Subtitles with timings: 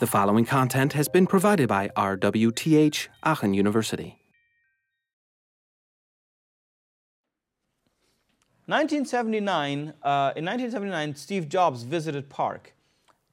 [0.00, 4.18] The following content has been provided by RWTH Aachen University.
[8.66, 12.74] 1979, uh, in 1979, Steve Jobs visited PARC,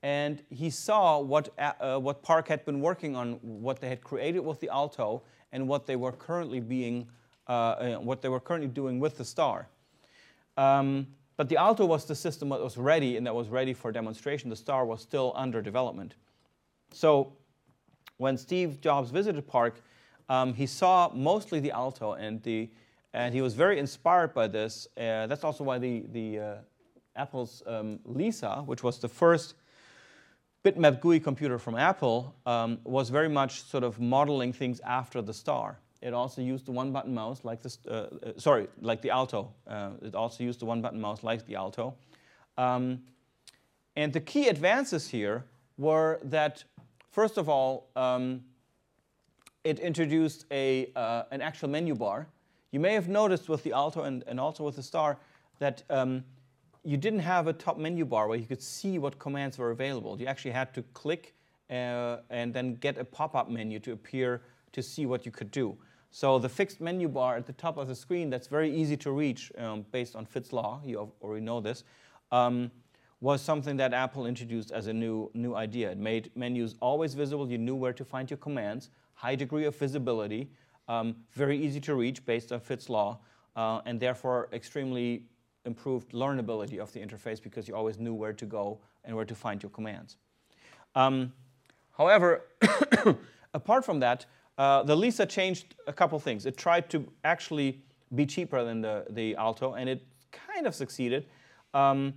[0.03, 4.41] and he saw what, uh, what PARC had been working on, what they had created
[4.41, 7.07] with the Alto, and what they were currently being,
[7.47, 9.67] uh, uh what they were currently doing with the Star.
[10.57, 13.91] Um, but the Alto was the system that was ready and that was ready for
[13.91, 14.51] demonstration.
[14.51, 16.13] The Star was still under development.
[16.93, 17.33] So
[18.17, 19.81] when Steve Jobs visited PARC,
[20.29, 22.69] um, he saw mostly the Alto, and the
[23.13, 24.87] and he was very inspired by this.
[24.97, 26.55] Uh, that's also why the, the uh,
[27.15, 29.55] Apple's um, Lisa, which was the first
[30.63, 35.33] bitmap GUI computer from Apple, um, was very much sort of modeling things after the
[35.33, 35.77] star.
[36.01, 37.77] It also used the one-button mouse, like this.
[37.87, 39.51] Uh, uh, sorry, like the Alto.
[39.67, 41.95] Uh, it also used the one-button mouse, like the Alto.
[42.57, 43.01] Um,
[43.95, 45.43] and the key advances here
[45.77, 46.63] were that,
[47.11, 48.41] first of all, um,
[49.63, 52.27] it introduced a, uh, an actual menu bar
[52.71, 55.17] you may have noticed with the Alto and, and also with the Star
[55.59, 56.23] that um,
[56.83, 60.19] you didn't have a top menu bar where you could see what commands were available.
[60.19, 61.35] You actually had to click
[61.69, 65.77] uh, and then get a pop-up menu to appear to see what you could do.
[66.11, 69.11] So the fixed menu bar at the top of the screen, that's very easy to
[69.11, 71.83] reach um, based on Fitts law, you already know this,
[72.31, 72.71] um,
[73.21, 75.91] was something that Apple introduced as a new, new idea.
[75.91, 77.49] It made menus always visible.
[77.49, 80.49] You knew where to find your commands, high degree of visibility,
[80.87, 83.19] um, very easy to reach based on Fitts law,
[83.55, 85.23] uh, and therefore extremely
[85.65, 89.35] improved learnability of the interface because you always knew where to go and where to
[89.35, 90.17] find your commands.
[90.95, 91.31] Um,
[91.95, 92.45] however,
[93.53, 94.25] apart from that,
[94.57, 96.47] uh, the Lisa changed a couple things.
[96.47, 97.83] It tried to actually
[98.15, 101.27] be cheaper than the, the Alto, and it kind of succeeded.
[101.75, 102.15] Um,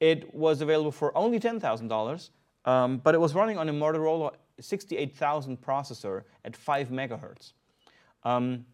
[0.00, 2.30] it was available for only $10,000,
[2.64, 7.52] um, but it was running on a Motorola 68000 processor at 5 megahertz.
[8.24, 8.66] Um,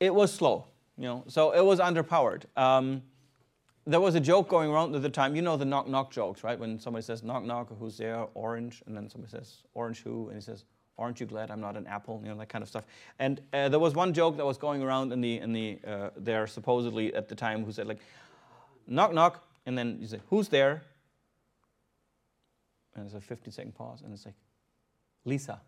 [0.00, 2.44] it was slow, you know, so it was underpowered.
[2.56, 3.02] Um,
[3.86, 5.34] there was a joke going around at the time.
[5.34, 6.58] You know the knock knock jokes, right?
[6.58, 8.26] When somebody says knock knock, who's there?
[8.34, 10.64] Orange, and then somebody says orange who, and he says,
[10.98, 12.84] "Aren't you glad I'm not an apple?" You know that kind of stuff.
[13.18, 16.10] And uh, there was one joke that was going around in the in the uh,
[16.16, 18.00] there supposedly at the time who said like,
[18.86, 20.82] knock knock, and then you say, "Who's there?"
[22.94, 24.34] And there's a 15 second pause, and it's like,
[25.24, 25.60] Lisa.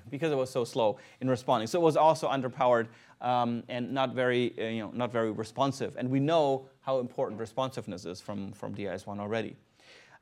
[0.10, 1.66] because it was so slow in responding.
[1.66, 2.88] So it was also underpowered
[3.20, 5.96] um, and not very, uh, you know, not very responsive.
[5.96, 9.56] And we know how important responsiveness is from, from DIS1 already.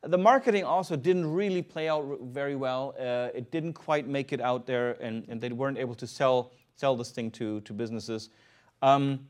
[0.05, 2.95] The marketing also didn't really play out very well.
[2.99, 6.51] Uh, it didn't quite make it out there, and, and, they weren't able to sell,
[6.75, 8.29] sell this thing to, to businesses.
[8.83, 9.29] Um,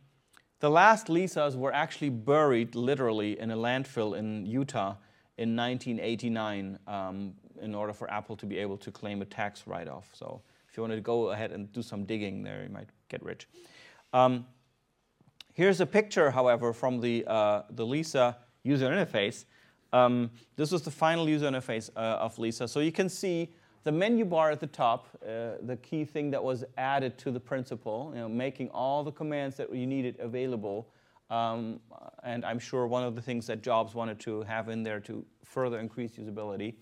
[0.60, 4.94] the last Lisas were actually buried literally in a landfill in Utah
[5.36, 10.08] in 1989 um, in order for Apple to be able to claim a tax write-off.
[10.14, 10.40] So
[10.70, 13.46] if you want to go ahead and do some digging there, you might get rich.
[14.14, 14.46] Um,
[15.52, 19.44] here's a picture, however, from the, uh, the Lisa user interface.
[19.92, 22.66] Um, this was the final user interface uh, of Lisa.
[22.66, 23.52] So you can see
[23.84, 27.40] the menu bar at the top, uh, the key thing that was added to the
[27.40, 30.88] principle, you know, making all the commands that you needed available.
[31.30, 31.80] Um,
[32.22, 35.24] and I'm sure one of the things that Jobs wanted to have in there to
[35.44, 36.74] further increase usability.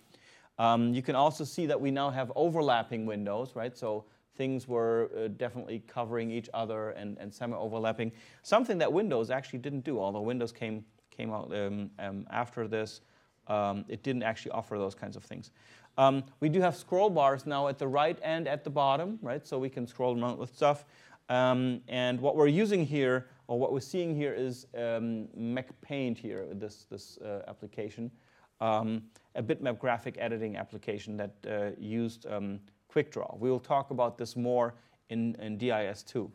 [0.59, 3.77] Um, you can also see that we now have overlapping windows, right?
[3.77, 4.05] So
[4.37, 8.13] things were uh, definitely covering each other and, and semi-overlapping.
[8.43, 10.85] Something that Windows actually didn't do, although Windows came,
[11.21, 13.03] came out um, um, after this,
[13.47, 15.51] um, it didn't actually offer those kinds of things.
[15.99, 19.47] Um, we do have scroll bars now at the right and at the bottom, right?
[19.47, 20.85] So we can scroll around with stuff.
[21.29, 26.87] Um, and what we're using here, or what we're seeing here is MacPaint here, this,
[26.91, 28.11] this uh, application
[29.37, 32.27] a bitmap graphic editing application that uh, used
[32.93, 33.39] QuickDraw.
[33.39, 34.75] We will talk about this more
[35.09, 36.31] in, in DIS2.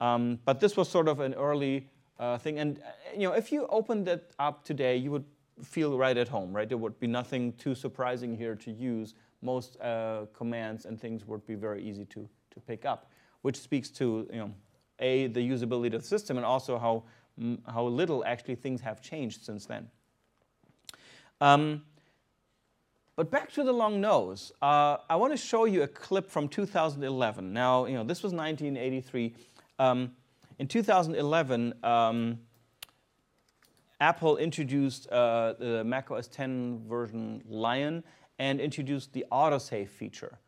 [0.00, 2.58] Um, but this was sort of an early uh, thing.
[2.58, 5.24] And uh, you know, if you opened it up today, you would
[5.62, 6.68] feel right at home, right?
[6.68, 9.14] There would be nothing too surprising here to use.
[9.42, 13.10] Most uh, commands and things would be very easy to, to pick up,
[13.42, 14.54] which speaks to, you know,
[15.00, 17.04] A, the usability of the system, and also how,
[17.72, 19.88] how little actually things have changed since then.
[21.40, 21.82] Um,
[23.14, 26.48] but back to the long nose, uh, I want to show you a clip from
[26.48, 27.52] 2011.
[27.52, 29.34] Now, you know, this was 1983.
[29.80, 30.12] Um,
[30.58, 32.38] in 2011, um,
[34.00, 38.04] Apple introduced uh, the Mac OS 10 version Lion
[38.38, 40.38] and introduced the autosave feature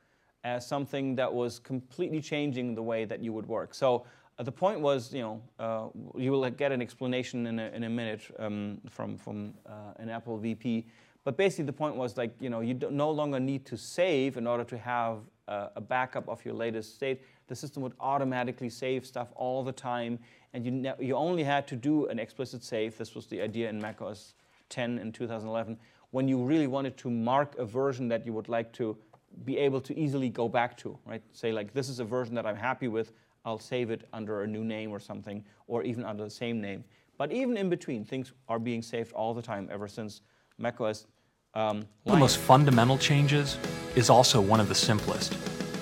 [0.44, 3.74] as something that was completely changing the way that you would work.
[3.74, 4.06] So
[4.38, 7.84] uh, the point was, you know, uh, you will get an explanation in a, in
[7.84, 10.86] a minute um, from, from uh, an Apple VP
[11.25, 14.46] But basically, the point was like, you know, you no longer need to save in
[14.46, 15.19] order to have
[15.49, 17.22] a, backup of your latest state.
[17.49, 20.19] The system would automatically save stuff all the time,
[20.55, 22.96] and you, ne- you only had to do an explicit save.
[22.96, 24.34] This was the idea in macOS
[24.70, 25.78] 10 in 2011
[26.11, 28.96] when you really wanted to mark a version that you would like to
[29.44, 31.22] be able to easily go back to, right?
[31.32, 33.12] Say like, this is a version that I'm happy with.
[33.44, 36.84] I'll save it under a new name or something, or even under the same name.
[37.17, 40.22] But even in between, things are being saved all the time ever since
[40.60, 41.06] macOS.
[41.54, 43.58] Um, one of the most fundamental changes
[43.96, 45.34] is also one of the simplest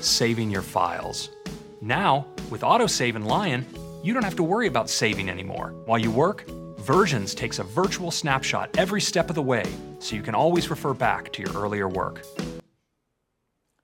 [0.02, 1.30] saving your files.
[1.82, 3.66] Now, with autosave in Lion,
[4.02, 5.74] you don't have to worry about saving anymore.
[5.86, 6.48] While you work,
[6.88, 9.64] Versions takes a virtual snapshot every step of the way,
[9.98, 12.24] so you can always refer back to your earlier work.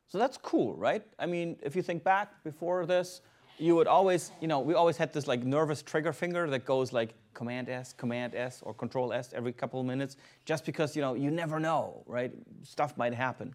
[0.07, 1.05] So that's cool, right?
[1.19, 3.21] I mean, if you think back before this,
[3.59, 6.93] you would always, you know, we always had this like nervous trigger finger that goes
[6.93, 11.03] like Command S, Command S, or Control S every couple of minutes, just because, you
[11.03, 12.33] know, you never know, right?
[12.63, 13.55] Stuff might happen.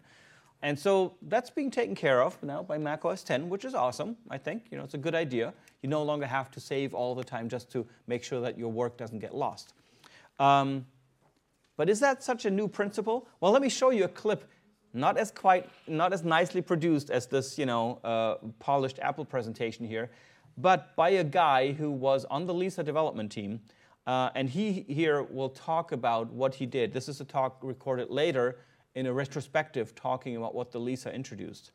[0.62, 4.36] And so that's being taken care of now by macOS 10, which is awesome, I
[4.36, 4.64] think.
[4.70, 5.54] You know, it's a good idea.
[5.82, 8.70] You no longer have to save all the time just to make sure that your
[8.70, 9.72] work doesn't get lost.
[10.38, 10.86] Um,
[11.76, 13.26] but is that such a new principle?
[13.40, 14.44] Well, let me show you a clip,
[14.92, 19.86] not as quite, not as nicely produced as this, you know, uh, polished Apple presentation
[19.86, 20.10] here,
[20.58, 23.60] but by a guy who was on the Lisa development team.
[24.06, 26.92] Uh, and he here will talk about what he did.
[26.92, 28.56] This is a talk recorded later
[28.94, 31.70] in a retrospective talking about what the Lisa introduced.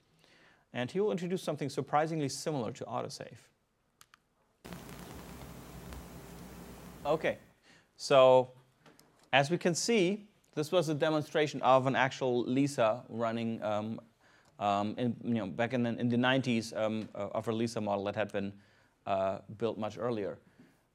[0.73, 3.37] And he will introduce something surprisingly similar to autosave.
[7.05, 7.37] Okay,
[7.95, 8.49] so
[9.31, 13.99] as we can see, this was a demonstration of an actual Lisa running um,
[14.57, 17.81] um, in, you know, back in the, in the 90s um, uh, of a Lisa
[17.81, 18.53] model that had been
[19.05, 20.37] uh, built much earlier.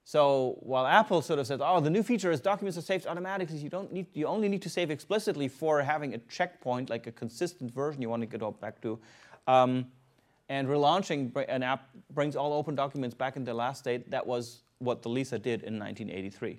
[0.05, 3.59] So while Apple sort of says, oh, the new feature is documents are saved automatically,
[3.59, 7.13] you don't need, you only need to save explicitly for having a checkpoint, like a
[7.13, 8.99] consistent version you want to go back to.
[9.47, 9.87] Um,
[10.49, 14.11] and relaunching an app brings all open documents back in the last state.
[14.11, 16.59] That was what the Lisa did in 1983.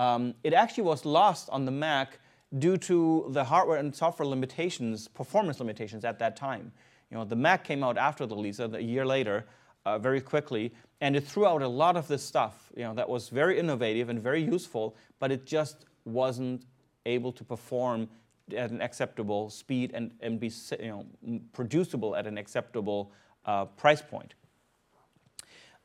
[0.00, 2.20] Um, it actually was lost on the Mac
[2.58, 6.72] due to the hardware and software limitations, performance limitations at that time.
[7.10, 9.44] You know, the Mac came out after the Lisa, a year later,
[9.84, 13.06] uh, very quickly, and it threw out a lot of this stuff you know, that
[13.06, 16.64] was very innovative and very useful, but it just wasn't
[17.04, 18.08] able to perform
[18.56, 20.50] at an acceptable speed and, and be
[20.80, 23.12] you know, producible at an acceptable
[23.44, 24.32] uh, price point.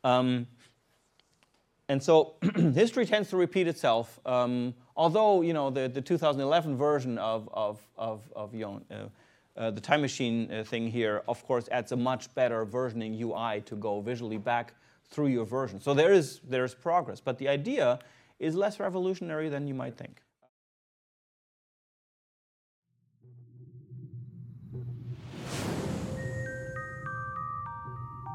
[0.05, 0.47] Um,
[1.89, 4.19] and so history tends to repeat itself.
[4.25, 9.59] Um, although you know the, the 2011 version of, of, of, of you know, uh,
[9.59, 13.61] uh, the time machine uh, thing here, of course, adds a much better versioning UI
[13.61, 14.73] to go visually back
[15.09, 15.79] through your version.
[15.79, 17.99] So there is, there is progress, but the idea
[18.39, 20.21] is less revolutionary than you might think.